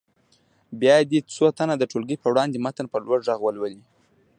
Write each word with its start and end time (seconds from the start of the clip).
بیا 0.79 0.95
دې 1.11 1.19
څو 1.35 1.45
تنه 1.57 1.75
د 1.77 1.83
ټولګي 1.91 2.17
په 2.19 2.27
وړاندې 2.31 2.61
متن 2.65 2.85
په 2.93 2.97
لوړ 3.05 3.19
غږ 3.27 3.39
ولولي. 3.43 3.81